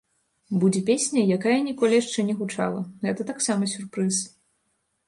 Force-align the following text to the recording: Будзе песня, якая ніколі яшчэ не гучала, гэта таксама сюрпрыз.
Будзе 0.63 0.79
песня, 0.87 1.21
якая 1.37 1.59
ніколі 1.67 2.01
яшчэ 2.01 2.27
не 2.31 2.35
гучала, 2.41 2.81
гэта 3.05 3.31
таксама 3.33 3.73
сюрпрыз. 3.77 4.15